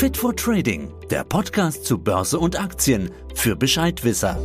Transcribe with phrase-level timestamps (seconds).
[0.00, 4.38] Fit for Trading, der Podcast zu Börse und Aktien für Bescheidwisser.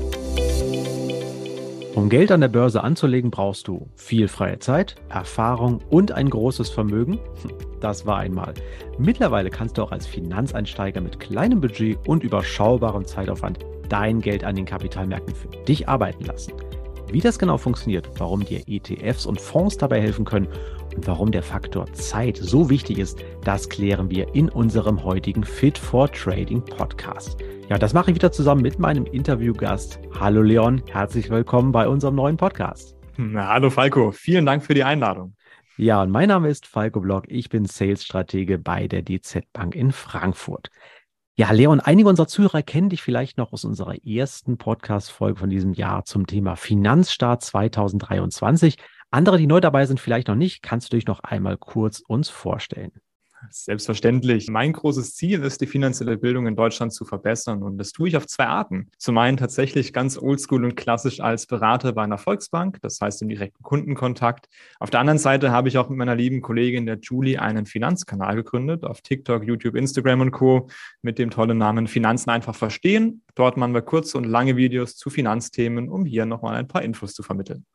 [1.96, 6.70] Um Geld an der Börse anzulegen, brauchst du viel freie Zeit, Erfahrung und ein großes
[6.70, 7.20] Vermögen.
[7.80, 8.54] Das war einmal.
[8.98, 14.58] Mittlerweile kannst du auch als Finanzeinsteiger mit kleinem Budget und überschaubarem Zeitaufwand dein Geld an
[14.58, 16.52] den Kapitalmärkten für dich arbeiten lassen.
[17.12, 20.50] Wie das genau funktioniert, warum dir ETFs und Fonds dabei helfen können
[20.98, 26.12] warum der Faktor Zeit so wichtig ist, das klären wir in unserem heutigen Fit for
[26.12, 27.40] Trading Podcast.
[27.70, 30.00] Ja, das mache ich wieder zusammen mit meinem Interviewgast.
[30.20, 32.96] Hallo Leon, herzlich willkommen bei unserem neuen Podcast.
[33.18, 35.36] Na, hallo Falco, vielen Dank für die Einladung.
[35.78, 37.26] Ja, und mein Name ist Falco Block.
[37.28, 40.70] Ich bin Sales-Stratege bei der DZ Bank in Frankfurt.
[41.38, 45.74] Ja, Leon, einige unserer Zuhörer kennen dich vielleicht noch aus unserer ersten Podcast-Folge von diesem
[45.74, 48.78] Jahr zum Thema Finanzstart 2023.
[49.12, 50.62] Andere, die neu dabei sind, vielleicht noch nicht.
[50.62, 52.92] Kannst du dich noch einmal kurz uns vorstellen?
[53.52, 54.50] Selbstverständlich.
[54.50, 57.64] Mein großes Ziel ist, die finanzielle Bildung in Deutschland zu verbessern.
[57.64, 58.90] Und das tue ich auf zwei Arten.
[58.98, 63.30] Zum einen tatsächlich ganz oldschool und klassisch als Berater bei einer Volksbank, das heißt im
[63.30, 64.48] direkten Kundenkontakt.
[64.80, 68.36] Auf der anderen Seite habe ich auch mit meiner lieben Kollegin der Julie einen Finanzkanal
[68.36, 70.68] gegründet auf TikTok, YouTube, Instagram und Co.
[71.02, 73.22] mit dem tollen Namen Finanzen einfach verstehen.
[73.36, 77.14] Dort machen wir kurze und lange Videos zu Finanzthemen, um hier nochmal ein paar Infos
[77.14, 77.66] zu vermitteln.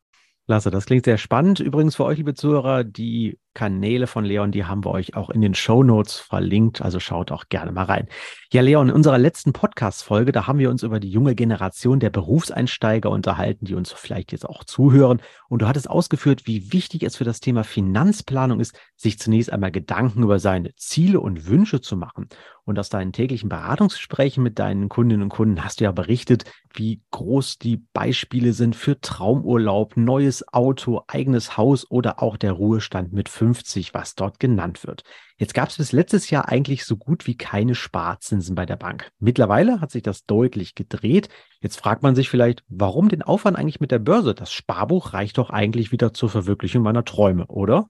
[0.50, 1.60] Klasse, das klingt sehr spannend.
[1.60, 5.40] Übrigens für euch, liebe Zuhörer, die Kanäle von Leon, die haben wir euch auch in
[5.40, 8.08] den Show Notes verlinkt, also schaut auch gerne mal rein.
[8.52, 12.10] Ja, Leon, in unserer letzten Podcast-Folge, da haben wir uns über die junge Generation der
[12.10, 15.20] Berufseinsteiger unterhalten, die uns vielleicht jetzt auch zuhören.
[15.48, 19.72] Und du hattest ausgeführt, wie wichtig es für das Thema Finanzplanung ist, sich zunächst einmal
[19.72, 22.28] Gedanken über seine Ziele und Wünsche zu machen.
[22.64, 27.02] Und aus deinen täglichen Beratungsgesprächen mit deinen Kundinnen und Kunden hast du ja berichtet, wie
[27.10, 33.28] groß die Beispiele sind für Traumurlaub, neues Auto, eigenes Haus oder auch der Ruhestand mit
[33.40, 35.02] 50, was dort genannt wird.
[35.38, 39.10] Jetzt gab es bis letztes Jahr eigentlich so gut wie keine Sparzinsen bei der Bank.
[39.18, 41.30] Mittlerweile hat sich das deutlich gedreht.
[41.62, 44.34] Jetzt fragt man sich vielleicht, warum den Aufwand eigentlich mit der Börse?
[44.34, 47.88] Das Sparbuch reicht doch eigentlich wieder zur Verwirklichung meiner Träume, oder?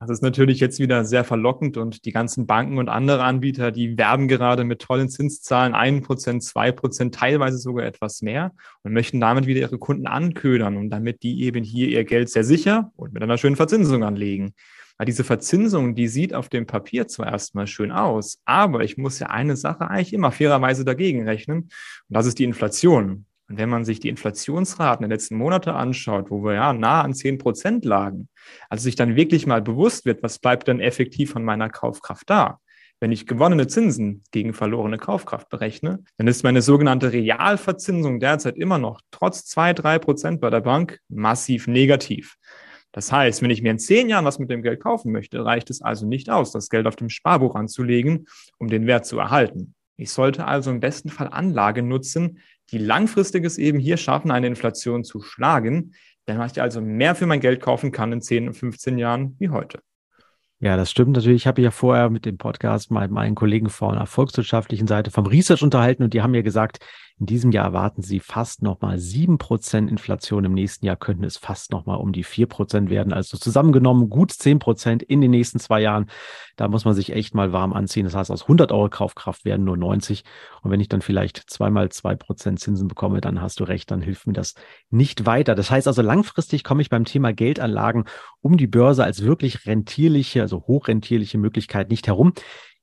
[0.00, 3.98] Das ist natürlich jetzt wieder sehr verlockend und die ganzen Banken und andere Anbieter, die
[3.98, 8.52] werben gerade mit tollen Zinszahlen, 1%, 2%, teilweise sogar etwas mehr
[8.84, 12.44] und möchten damit wieder ihre Kunden anködern und damit die eben hier ihr Geld sehr
[12.44, 14.54] sicher und mit einer schönen Verzinsung anlegen.
[14.98, 19.18] Weil diese Verzinsung, die sieht auf dem Papier zwar erstmal schön aus, aber ich muss
[19.18, 21.62] ja eine Sache eigentlich immer fairerweise dagegen rechnen.
[21.62, 21.70] Und
[22.08, 23.24] das ist die Inflation.
[23.48, 27.14] Und wenn man sich die Inflationsraten der letzten Monate anschaut, wo wir ja nah an
[27.14, 28.28] zehn Prozent lagen,
[28.68, 32.60] also sich dann wirklich mal bewusst wird, was bleibt denn effektiv von meiner Kaufkraft da?
[33.00, 38.78] Wenn ich gewonnene Zinsen gegen verlorene Kaufkraft berechne, dann ist meine sogenannte Realverzinsung derzeit immer
[38.78, 42.36] noch trotz zwei, drei Prozent bei der Bank massiv negativ.
[42.90, 45.70] Das heißt, wenn ich mir in zehn Jahren was mit dem Geld kaufen möchte, reicht
[45.70, 48.26] es also nicht aus, das Geld auf dem Sparbuch anzulegen,
[48.58, 49.74] um den Wert zu erhalten.
[49.96, 52.38] Ich sollte also im besten Fall Anlagen nutzen,
[52.70, 55.94] die langfristiges eben hier schaffen, eine Inflation zu schlagen,
[56.26, 59.48] dann ich also mehr für mein Geld kaufen kann in 10 und 15 Jahren wie
[59.48, 59.80] heute.
[60.60, 61.42] Ja, das stimmt natürlich.
[61.42, 65.26] Ich habe ja vorher mit dem Podcast mal meinen Kollegen von der volkswirtschaftlichen Seite vom
[65.26, 66.80] Research unterhalten und die haben mir gesagt,
[67.20, 70.44] in diesem Jahr erwarten sie fast nochmal sieben Prozent Inflation.
[70.44, 73.12] Im nächsten Jahr könnten es fast nochmal um die vier Prozent werden.
[73.12, 76.06] Also zusammengenommen gut zehn Prozent in den nächsten zwei Jahren.
[76.56, 78.04] Da muss man sich echt mal warm anziehen.
[78.04, 80.22] Das heißt, aus 100 Euro Kaufkraft werden nur 90.
[80.62, 84.00] Und wenn ich dann vielleicht zweimal zwei Prozent Zinsen bekomme, dann hast du recht, dann
[84.00, 84.54] hilft mir das
[84.90, 85.56] nicht weiter.
[85.56, 88.04] Das heißt also, langfristig komme ich beim Thema Geldanlagen
[88.40, 92.32] um die Börse als wirklich rentierliche, also hochrentierliche Möglichkeit nicht herum.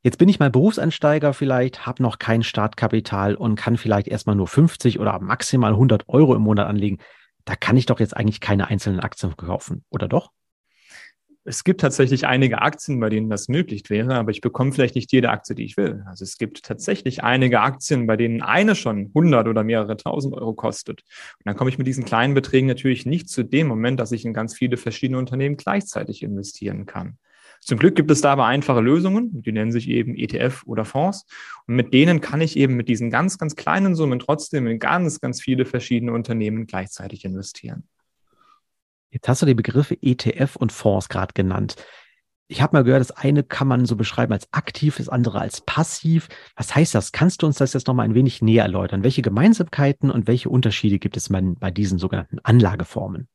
[0.05, 4.45] Jetzt bin ich mal Berufseinsteiger vielleicht, habe noch kein Startkapital und kann vielleicht erstmal nur
[4.45, 6.99] 50 oder maximal 100 Euro im Monat anlegen.
[7.43, 10.29] Da kann ich doch jetzt eigentlich keine einzelnen Aktien kaufen, oder doch?
[11.44, 15.11] Es gibt tatsächlich einige Aktien, bei denen das möglich wäre, aber ich bekomme vielleicht nicht
[15.11, 16.03] jede Aktie, die ich will.
[16.05, 20.53] Also es gibt tatsächlich einige Aktien, bei denen eine schon 100 oder mehrere tausend Euro
[20.53, 21.01] kostet.
[21.01, 24.23] Und dann komme ich mit diesen kleinen Beträgen natürlich nicht zu dem Moment, dass ich
[24.23, 27.17] in ganz viele verschiedene Unternehmen gleichzeitig investieren kann.
[27.65, 31.25] Zum Glück gibt es da aber einfache Lösungen, die nennen sich eben ETF oder Fonds.
[31.65, 35.19] Und mit denen kann ich eben mit diesen ganz, ganz kleinen Summen trotzdem in ganz,
[35.19, 37.88] ganz viele verschiedene Unternehmen gleichzeitig investieren.
[39.09, 41.75] Jetzt hast du die Begriffe ETF und Fonds gerade genannt.
[42.47, 45.61] Ich habe mal gehört, das eine kann man so beschreiben als aktiv, das andere als
[45.61, 46.27] passiv.
[46.56, 47.11] Was heißt das?
[47.11, 49.03] Kannst du uns das jetzt noch mal ein wenig näher erläutern?
[49.03, 53.27] Welche Gemeinsamkeiten und welche Unterschiede gibt es bei diesen sogenannten Anlageformen?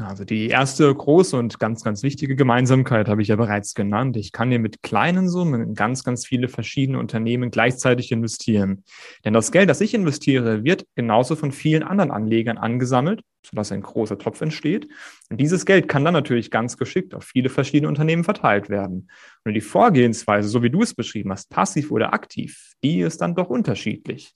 [0.00, 4.16] Also die erste große und ganz, ganz wichtige Gemeinsamkeit habe ich ja bereits genannt.
[4.16, 8.84] Ich kann hier mit kleinen Summen in ganz, ganz viele verschiedene Unternehmen gleichzeitig investieren.
[9.24, 13.82] Denn das Geld, das ich investiere, wird genauso von vielen anderen Anlegern angesammelt, sodass ein
[13.82, 14.88] großer Topf entsteht.
[15.28, 19.10] Und dieses Geld kann dann natürlich ganz geschickt auf viele verschiedene Unternehmen verteilt werden.
[19.44, 23.34] Und die Vorgehensweise, so wie du es beschrieben hast, passiv oder aktiv, die ist dann
[23.34, 24.34] doch unterschiedlich.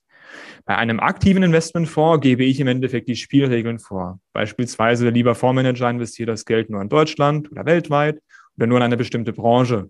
[0.64, 4.20] Bei einem aktiven Investmentfonds gebe ich im Endeffekt die Spielregeln vor.
[4.32, 8.20] Beispielsweise, lieber Fondsmanager investiert das Geld nur in Deutschland oder weltweit
[8.56, 9.88] oder nur in eine bestimmte Branche.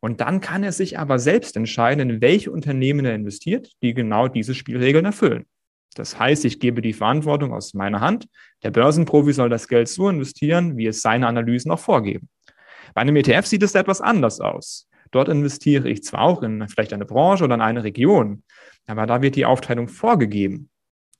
[0.00, 4.28] Und dann kann er sich aber selbst entscheiden, in welche Unternehmen er investiert, die genau
[4.28, 5.46] diese Spielregeln erfüllen.
[5.94, 8.26] Das heißt, ich gebe die Verantwortung aus meiner Hand.
[8.62, 12.28] Der Börsenprofi soll das Geld so investieren, wie es seine Analysen auch vorgeben.
[12.94, 14.88] Bei einem ETF sieht es etwas anders aus.
[15.14, 18.42] Dort investiere ich zwar auch in vielleicht eine Branche oder in eine Region,
[18.88, 20.70] aber da wird die Aufteilung vorgegeben.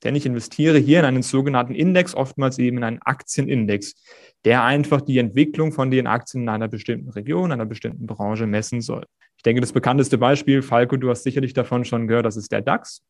[0.03, 3.95] Denn ich investiere hier in einen sogenannten Index, oftmals eben in einen Aktienindex,
[4.43, 8.81] der einfach die Entwicklung von den Aktien in einer bestimmten Region, einer bestimmten Branche messen
[8.81, 9.05] soll.
[9.37, 12.61] Ich denke, das bekannteste Beispiel, Falco, du hast sicherlich davon schon gehört, das ist der
[12.61, 13.01] DAX.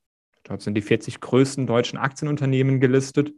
[0.43, 3.33] Dort sind die 40 größten deutschen Aktienunternehmen gelistet.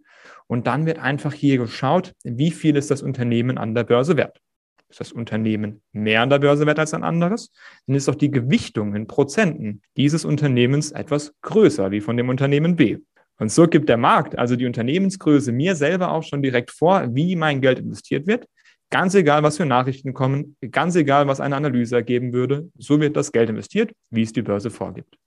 [0.47, 4.41] Und dann wird einfach hier geschaut, wie viel ist das Unternehmen an der Börse wert
[4.89, 7.51] ist das Unternehmen mehr an der Börse wert als ein anderes,
[7.85, 12.75] dann ist auch die Gewichtung in Prozenten dieses Unternehmens etwas größer wie von dem Unternehmen
[12.75, 12.97] B.
[13.39, 17.35] Und so gibt der Markt, also die Unternehmensgröße, mir selber auch schon direkt vor, wie
[17.35, 18.47] mein Geld investiert wird.
[18.89, 23.17] Ganz egal, was für Nachrichten kommen, ganz egal, was eine Analyse ergeben würde, so wird
[23.17, 25.17] das Geld investiert, wie es die Börse vorgibt.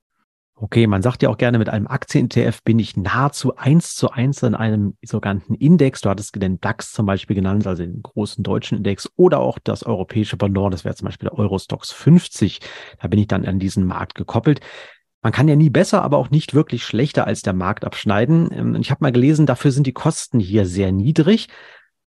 [0.63, 4.43] Okay, man sagt ja auch gerne, mit einem Aktien-ETF bin ich nahezu eins zu eins
[4.43, 6.03] in einem sogenannten Index.
[6.03, 9.85] Du hattest den DAX zum Beispiel genannt, also den großen deutschen Index oder auch das
[9.85, 12.61] europäische Pendant, das wäre zum Beispiel der Eurostox 50.
[13.01, 14.61] Da bin ich dann an diesen Markt gekoppelt.
[15.23, 18.51] Man kann ja nie besser, aber auch nicht wirklich schlechter als der Markt abschneiden.
[18.53, 21.49] Ähm, ich habe mal gelesen, dafür sind die Kosten hier sehr niedrig.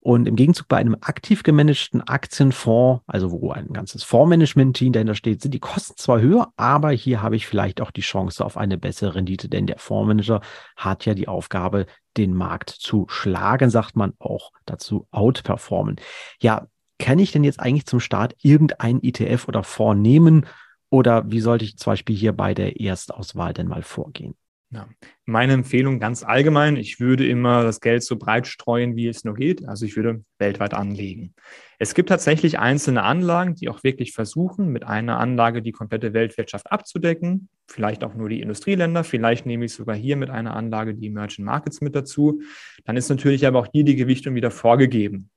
[0.03, 5.43] Und im Gegenzug bei einem aktiv gemanagten Aktienfonds, also wo ein ganzes Fondsmanagement-Team dahinter steht,
[5.43, 8.79] sind die Kosten zwar höher, aber hier habe ich vielleicht auch die Chance auf eine
[8.79, 10.41] bessere Rendite, denn der Fondsmanager
[10.75, 11.85] hat ja die Aufgabe,
[12.17, 15.97] den Markt zu schlagen, sagt man auch dazu outperformen.
[16.41, 16.67] Ja,
[16.99, 20.47] kann ich denn jetzt eigentlich zum Start irgendein ETF oder Fonds nehmen?
[20.91, 24.35] Oder wie sollte ich zum Beispiel hier bei der Erstauswahl denn mal vorgehen?
[24.73, 24.89] Ja.
[25.25, 29.35] Meine Empfehlung ganz allgemein, ich würde immer das Geld so breit streuen, wie es nur
[29.35, 29.67] geht.
[29.67, 31.35] Also ich würde weltweit anlegen.
[31.81, 36.71] Es gibt tatsächlich einzelne Anlagen, die auch wirklich versuchen, mit einer Anlage die komplette Weltwirtschaft
[36.71, 37.49] abzudecken.
[37.67, 39.03] Vielleicht auch nur die Industrieländer.
[39.03, 42.41] Vielleicht nehme ich sogar hier mit einer Anlage die Emerging Markets mit dazu.
[42.85, 45.31] Dann ist natürlich aber auch hier die Gewichtung wieder vorgegeben.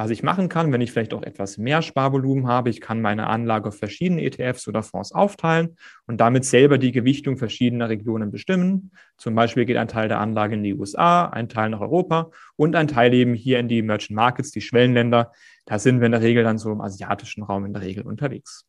[0.00, 3.26] Was ich machen kann, wenn ich vielleicht auch etwas mehr Sparvolumen habe, ich kann meine
[3.26, 5.76] Anlage auf verschiedene ETFs oder Fonds aufteilen
[6.06, 8.92] und damit selber die Gewichtung verschiedener Regionen bestimmen.
[9.18, 12.76] Zum Beispiel geht ein Teil der Anlage in die USA, ein Teil nach Europa und
[12.76, 15.32] ein Teil eben hier in die Merchant Markets, die Schwellenländer.
[15.66, 18.64] Da sind wir in der Regel dann so im asiatischen Raum in der Regel unterwegs.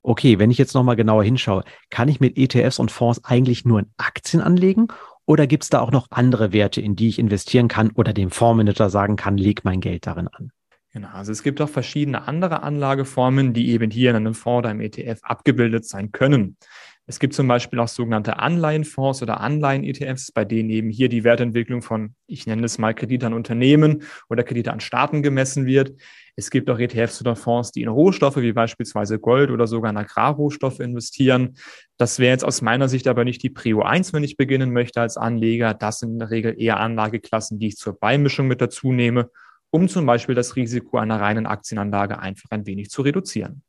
[0.00, 3.80] Okay, wenn ich jetzt nochmal genauer hinschaue, kann ich mit ETFs und Fonds eigentlich nur
[3.80, 4.88] in Aktien anlegen
[5.26, 8.30] oder gibt es da auch noch andere Werte, in die ich investieren kann oder dem
[8.30, 10.50] Fondsmanager sagen kann, leg mein Geld darin an?
[10.94, 14.70] Genau, also es gibt auch verschiedene andere Anlageformen, die eben hier in einem Fonds oder
[14.72, 16.58] im ETF abgebildet sein können.
[17.06, 21.82] Es gibt zum Beispiel auch sogenannte Anleihenfonds oder Anleihen-ETFs, bei denen eben hier die Wertentwicklung
[21.82, 25.94] von, ich nenne es mal Kredite an Unternehmen oder Kredite an Staaten gemessen wird.
[26.36, 29.96] Es gibt auch ETFs oder Fonds, die in Rohstoffe wie beispielsweise Gold oder sogar in
[29.96, 31.56] Agrarrohstoffe investieren.
[31.96, 35.00] Das wäre jetzt aus meiner Sicht aber nicht die Prio 1, wenn ich beginnen möchte
[35.00, 35.74] als Anleger.
[35.74, 39.30] Das sind in der Regel eher Anlageklassen, die ich zur Beimischung mit dazu nehme
[39.72, 43.62] um zum Beispiel das Risiko einer reinen Aktienanlage einfach ein wenig zu reduzieren.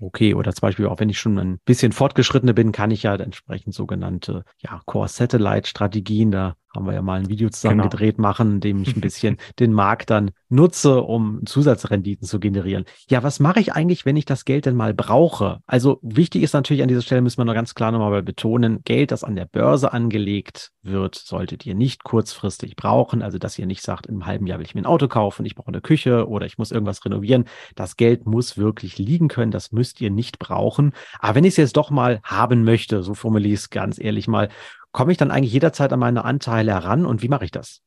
[0.00, 3.14] Okay, oder zum Beispiel auch wenn ich schon ein bisschen fortgeschrittener bin, kann ich ja
[3.14, 7.90] entsprechend sogenannte ja, Core-Satellite-Strategien, da haben wir ja mal ein Video zusammen genau.
[7.90, 12.84] gedreht machen, in dem ich ein bisschen den Markt dann nutze, um Zusatzrenditen zu generieren.
[13.08, 15.60] Ja, was mache ich eigentlich, wenn ich das Geld denn mal brauche?
[15.66, 19.10] Also wichtig ist natürlich an dieser Stelle, müssen wir noch ganz klar nochmal betonen, Geld,
[19.10, 23.22] das an der Börse angelegt wird, solltet ihr nicht kurzfristig brauchen.
[23.22, 25.54] Also, dass ihr nicht sagt, im halben Jahr will ich mir ein Auto kaufen, ich
[25.54, 27.44] brauche eine Küche oder ich muss irgendwas renovieren.
[27.74, 29.50] Das Geld muss wirklich liegen können.
[29.50, 30.92] Das müsst ihr nicht brauchen.
[31.18, 34.28] Aber wenn ich es jetzt doch mal haben möchte, so formuliere ich es ganz ehrlich
[34.28, 34.48] mal,
[34.94, 37.82] komme ich dann eigentlich jederzeit an meine Anteile heran und wie mache ich das?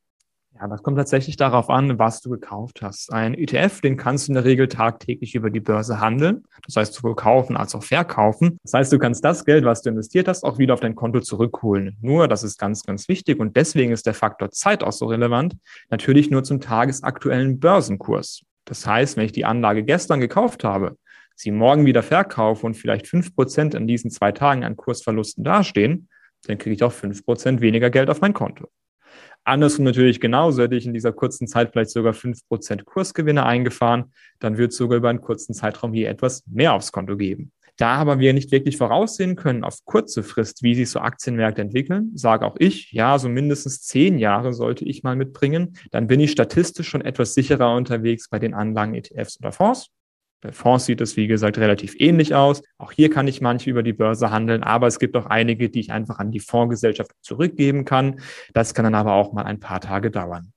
[0.60, 3.14] Ja, das kommt tatsächlich darauf an, was du gekauft hast.
[3.14, 6.44] Ein ETF, den kannst du in der Regel tagtäglich über die Börse handeln.
[6.66, 8.58] Das heißt, sowohl kaufen als auch verkaufen.
[8.64, 11.22] Das heißt, du kannst das Geld, was du investiert hast, auch wieder auf dein Konto
[11.22, 11.96] zurückholen.
[12.02, 15.56] Nur, das ist ganz, ganz wichtig und deswegen ist der Faktor Zeit auch so relevant,
[15.90, 18.42] natürlich nur zum tagesaktuellen Börsenkurs.
[18.66, 20.98] Das heißt, wenn ich die Anlage gestern gekauft habe,
[21.36, 26.10] sie morgen wieder verkaufe und vielleicht fünf Prozent in diesen zwei Tagen an Kursverlusten dastehen,
[26.50, 28.68] dann kriege ich auch fünf Prozent weniger Geld auf mein Konto.
[29.44, 34.58] Andersrum natürlich genauso, hätte ich in dieser kurzen Zeit vielleicht sogar 5% Kursgewinne eingefahren, dann
[34.58, 37.54] wird es sogar über einen kurzen Zeitraum hier etwas mehr aufs Konto geben.
[37.78, 42.12] Da aber wir nicht wirklich voraussehen können auf kurze Frist, wie sich so Aktienmärkte entwickeln,
[42.16, 45.78] sage auch ich, ja, so mindestens zehn Jahre sollte ich mal mitbringen.
[45.92, 49.92] Dann bin ich statistisch schon etwas sicherer unterwegs bei den Anlagen ETFs oder Fonds.
[50.42, 52.62] Bei Fonds sieht es, wie gesagt, relativ ähnlich aus.
[52.78, 55.80] Auch hier kann ich manche über die Börse handeln, aber es gibt auch einige, die
[55.80, 58.20] ich einfach an die Fondsgesellschaft zurückgeben kann.
[58.54, 60.54] Das kann dann aber auch mal ein paar Tage dauern.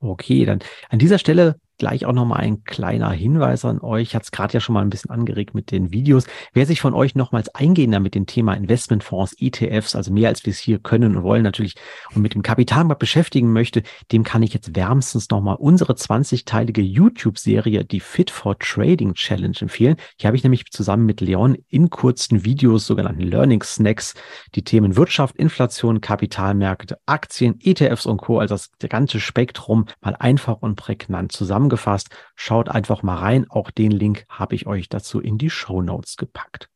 [0.00, 0.58] Okay, dann
[0.90, 4.14] an dieser Stelle gleich auch nochmal ein kleiner Hinweis an euch.
[4.14, 6.26] Hatte es gerade ja schon mal ein bisschen angeregt mit den Videos.
[6.52, 10.52] Wer sich von euch nochmals eingehender mit dem Thema Investmentfonds, ETFs, also mehr als wir
[10.52, 11.74] es hier können und wollen natürlich
[12.14, 17.84] und mit dem Kapitalmarkt beschäftigen möchte, dem kann ich jetzt wärmstens nochmal unsere 20-teilige YouTube-Serie,
[17.84, 19.96] die Fit for Trading Challenge empfehlen.
[20.18, 24.14] Hier habe ich nämlich zusammen mit Leon in kurzen Videos, sogenannten Learning Snacks,
[24.54, 30.62] die Themen Wirtschaft, Inflation, Kapitalmärkte, Aktien, ETFs und Co., also das ganze Spektrum mal einfach
[30.62, 32.10] und prägnant zusammen zusammengefasst.
[32.36, 33.46] Schaut einfach mal rein.
[33.48, 36.68] Auch den Link habe ich euch dazu in die Show Notes gepackt.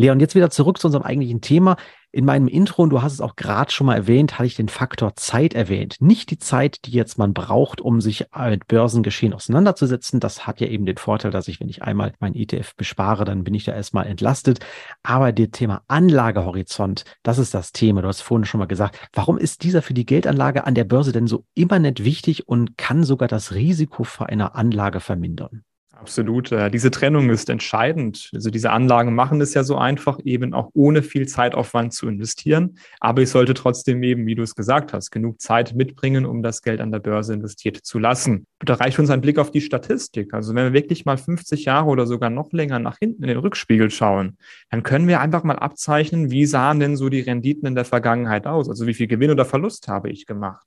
[0.00, 1.76] Leon, jetzt wieder zurück zu unserem eigentlichen Thema.
[2.10, 4.70] In meinem Intro, und du hast es auch gerade schon mal erwähnt, hatte ich den
[4.70, 5.96] Faktor Zeit erwähnt.
[6.00, 10.18] Nicht die Zeit, die jetzt man braucht, um sich mit Börsengeschehen auseinanderzusetzen.
[10.18, 13.44] Das hat ja eben den Vorteil, dass ich, wenn ich einmal mein ETF bespare, dann
[13.44, 14.60] bin ich da erstmal entlastet.
[15.02, 18.00] Aber das Thema Anlagehorizont, das ist das Thema.
[18.00, 18.98] Du hast vorhin schon mal gesagt.
[19.12, 23.04] Warum ist dieser für die Geldanlage an der Börse denn so immanent wichtig und kann
[23.04, 25.64] sogar das Risiko für eine Anlage vermindern?
[26.00, 26.50] Absolut.
[26.50, 28.30] Äh, diese Trennung ist entscheidend.
[28.32, 32.78] Also diese Anlagen machen es ja so einfach, eben auch ohne viel Zeitaufwand zu investieren.
[33.00, 36.62] Aber ich sollte trotzdem eben, wie du es gesagt hast, genug Zeit mitbringen, um das
[36.62, 38.46] Geld an der Börse investiert zu lassen.
[38.60, 40.32] Da reicht uns ein Blick auf die Statistik.
[40.32, 43.38] Also wenn wir wirklich mal 50 Jahre oder sogar noch länger nach hinten in den
[43.38, 44.38] Rückspiegel schauen,
[44.70, 48.46] dann können wir einfach mal abzeichnen, wie sahen denn so die Renditen in der Vergangenheit
[48.46, 48.70] aus?
[48.70, 50.66] Also wie viel Gewinn oder Verlust habe ich gemacht?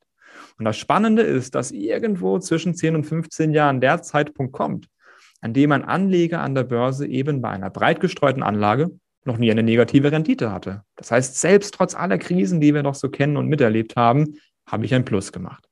[0.59, 4.87] Und das Spannende ist, dass irgendwo zwischen 10 und 15 Jahren der Zeitpunkt kommt,
[5.43, 8.91] an dem ein Anleger an der Börse eben bei einer breit gestreuten Anlage
[9.25, 10.83] noch nie eine negative Rendite hatte.
[10.95, 14.35] Das heißt, selbst trotz aller Krisen, die wir noch so kennen und miterlebt haben,
[14.65, 15.67] habe ich ein Plus gemacht.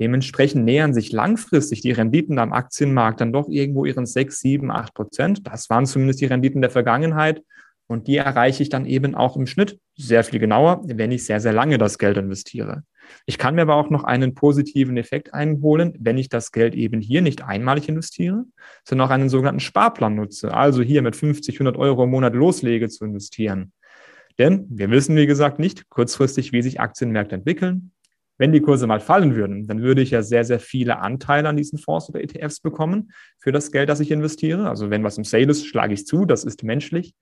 [0.00, 4.94] Dementsprechend nähern sich langfristig die Renditen am Aktienmarkt dann doch irgendwo ihren 6, 7, 8
[4.94, 5.46] Prozent.
[5.46, 7.42] Das waren zumindest die Renditen der Vergangenheit.
[7.86, 11.40] Und die erreiche ich dann eben auch im Schnitt sehr viel genauer, wenn ich sehr,
[11.40, 12.82] sehr lange das Geld investiere.
[13.26, 17.00] Ich kann mir aber auch noch einen positiven Effekt einholen, wenn ich das Geld eben
[17.00, 18.44] hier nicht einmalig investiere,
[18.84, 20.54] sondern auch einen sogenannten Sparplan nutze.
[20.54, 23.72] Also hier mit 50, 100 Euro im Monat loslege zu investieren.
[24.38, 27.92] Denn wir wissen, wie gesagt, nicht kurzfristig, wie sich Aktienmärkte entwickeln.
[28.40, 31.56] Wenn die Kurse mal fallen würden, dann würde ich ja sehr, sehr viele Anteile an
[31.56, 34.68] diesen Fonds oder ETFs bekommen für das Geld, das ich investiere.
[34.68, 37.14] Also wenn was im Sale ist, schlage ich zu, das ist menschlich.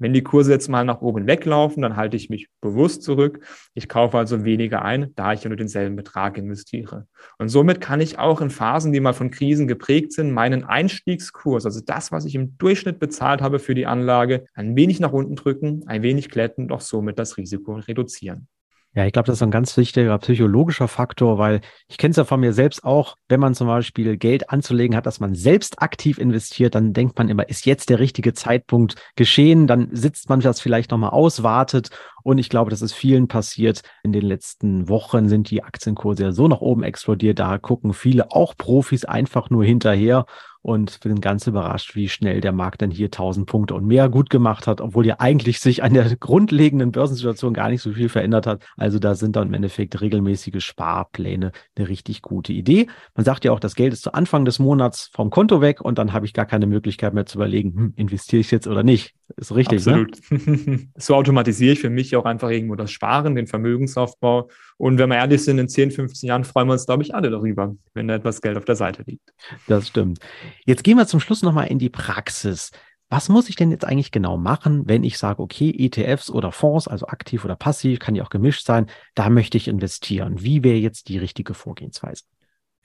[0.00, 3.46] Wenn die Kurse jetzt mal nach oben weglaufen, dann halte ich mich bewusst zurück.
[3.74, 7.06] Ich kaufe also weniger ein, da ich ja nur denselben Betrag investiere.
[7.38, 11.66] Und somit kann ich auch in Phasen, die mal von Krisen geprägt sind, meinen Einstiegskurs,
[11.66, 15.36] also das, was ich im Durchschnitt bezahlt habe für die Anlage, ein wenig nach unten
[15.36, 18.48] drücken, ein wenig glätten, doch somit das Risiko reduzieren.
[18.92, 22.24] Ja, ich glaube, das ist ein ganz wichtiger psychologischer Faktor, weil ich kenne es ja
[22.24, 26.18] von mir selbst auch, wenn man zum Beispiel Geld anzulegen hat, dass man selbst aktiv
[26.18, 30.60] investiert, dann denkt man immer, ist jetzt der richtige Zeitpunkt geschehen, dann sitzt man das
[30.60, 31.90] vielleicht nochmal aus, wartet.
[32.24, 33.82] Und ich glaube, das ist vielen passiert.
[34.02, 38.32] In den letzten Wochen sind die Aktienkurse ja so nach oben explodiert, da gucken viele,
[38.32, 40.26] auch Profis, einfach nur hinterher
[40.62, 44.30] und bin ganz überrascht, wie schnell der Markt dann hier 1000 Punkte und mehr gut
[44.30, 48.46] gemacht hat, obwohl ja eigentlich sich an der grundlegenden Börsensituation gar nicht so viel verändert
[48.46, 48.62] hat.
[48.76, 52.88] Also da sind dann im Endeffekt regelmäßige Sparpläne eine richtig gute Idee.
[53.14, 55.98] Man sagt ja auch, das Geld ist zu Anfang des Monats vom Konto weg und
[55.98, 59.14] dann habe ich gar keine Möglichkeit mehr zu überlegen, hm, investiere ich jetzt oder nicht.
[59.36, 60.06] Ist richtig, ne?
[60.10, 60.48] Absolut.
[60.48, 60.88] Ne?
[60.96, 64.48] so automatisiere ich für mich auch einfach irgendwo das Sparen, den Vermögensaufbau.
[64.76, 67.30] Und wenn wir ehrlich sind, in 10, 15 Jahren freuen wir uns, glaube ich, alle
[67.30, 69.32] darüber, wenn da etwas Geld auf der Seite liegt.
[69.66, 70.18] Das stimmt.
[70.64, 72.70] Jetzt gehen wir zum Schluss nochmal in die Praxis.
[73.08, 76.86] Was muss ich denn jetzt eigentlich genau machen, wenn ich sage, okay, ETFs oder Fonds,
[76.86, 80.42] also aktiv oder passiv, kann ja auch gemischt sein, da möchte ich investieren.
[80.42, 82.22] Wie wäre jetzt die richtige Vorgehensweise?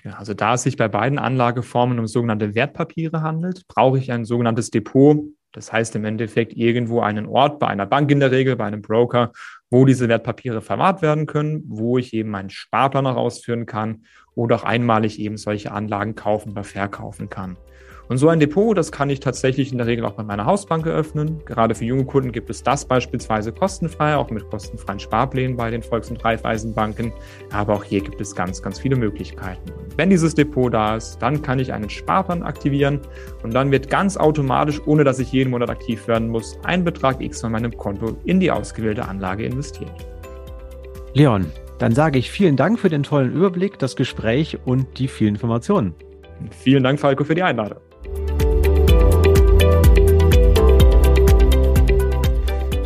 [0.04, 4.25] Ja, also da es sich bei beiden Anlageformen um sogenannte Wertpapiere handelt, brauche ich ein
[4.25, 5.25] sogenanntes Depot,
[5.56, 8.82] das heißt im Endeffekt irgendwo einen Ort, bei einer Bank in der Regel, bei einem
[8.82, 9.32] Broker,
[9.70, 14.04] wo diese Wertpapiere verwahrt werden können, wo ich eben meinen Sparplan ausführen kann
[14.36, 17.58] oder auch einmalig eben solche Anlagen kaufen oder verkaufen kann.
[18.08, 20.86] Und so ein Depot, das kann ich tatsächlich in der Regel auch bei meiner Hausbank
[20.86, 21.42] eröffnen.
[21.46, 25.82] Gerade für junge Kunden gibt es das beispielsweise kostenfrei, auch mit kostenfreien Sparplänen bei den
[25.82, 27.12] Volks- und Raiffeisenbanken.
[27.52, 29.72] Aber auch hier gibt es ganz, ganz viele Möglichkeiten.
[29.98, 33.00] Wenn dieses Depot da ist, dann kann ich einen Sparplan aktivieren
[33.42, 37.22] und dann wird ganz automatisch, ohne dass ich jeden Monat aktiv werden muss, ein Betrag
[37.22, 39.92] X von meinem Konto in die ausgewählte Anlage investiert.
[41.14, 41.46] Leon,
[41.78, 45.94] Dann sage ich vielen Dank für den tollen Überblick, das Gespräch und die vielen Informationen.
[46.52, 47.80] Vielen Dank, Falco, für die Einladung.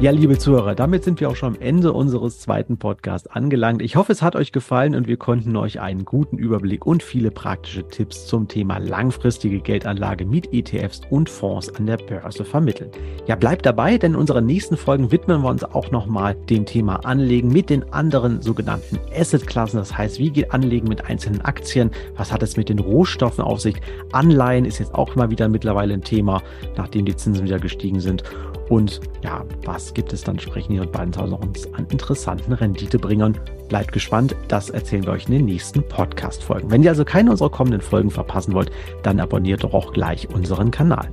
[0.02, 3.82] Ja, liebe Zuhörer, damit sind wir auch schon am Ende unseres zweiten Podcasts angelangt.
[3.82, 7.32] Ich hoffe, es hat euch gefallen und wir konnten euch einen guten Überblick und viele
[7.32, 12.92] praktische Tipps zum Thema langfristige Geldanlage mit ETFs und Fonds an der Börse vermitteln.
[13.28, 17.06] Ja, bleibt dabei, denn in unseren nächsten Folgen widmen wir uns auch nochmal dem Thema
[17.06, 19.80] Anlegen mit den anderen sogenannten Assetklassen.
[19.80, 21.92] Das heißt, wie geht Anlegen mit einzelnen Aktien?
[22.16, 23.76] Was hat es mit den Rohstoffen auf sich?
[24.14, 26.42] Anleihen ist jetzt auch mal wieder mittlerweile ein Thema,
[26.78, 28.24] nachdem die Zinsen wieder gestiegen sind.
[28.70, 33.36] Und ja, was gibt es dann sprechen hier noch uns an interessanten Renditebringern?
[33.68, 36.70] Bleibt gespannt, das erzählen wir euch in den nächsten Podcast-Folgen.
[36.70, 38.70] Wenn ihr also keine unserer kommenden Folgen verpassen wollt,
[39.04, 41.10] dann abonniert doch auch gleich unseren Kanal.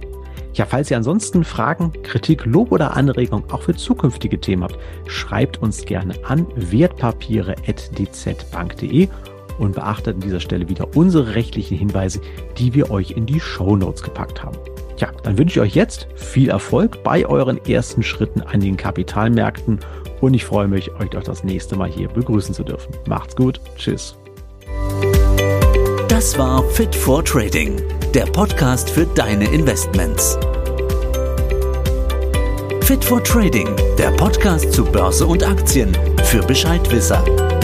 [0.53, 5.61] Ja, falls ihr ansonsten Fragen, Kritik, Lob oder Anregungen auch für zukünftige Themen habt, schreibt
[5.61, 9.09] uns gerne an wertpapiere.dzbank.de
[9.59, 12.21] und beachtet an dieser Stelle wieder unsere rechtlichen Hinweise,
[12.59, 14.57] die wir euch in die Show Notes gepackt haben.
[14.99, 19.81] Ja, dann wünsche ich euch jetzt viel Erfolg bei euren ersten Schritten an den Kapitalmärkten
[20.21, 22.95] und ich freue mich, euch doch das nächste Mal hier begrüßen zu dürfen.
[23.07, 23.61] Macht's gut.
[23.76, 24.17] Tschüss.
[26.09, 27.83] Das war Fit for Trading,
[28.15, 30.38] der Podcast für deine Investments.
[32.81, 35.93] Fit for Trading, der Podcast zu Börse und Aktien
[36.25, 37.56] für Bescheidwisser.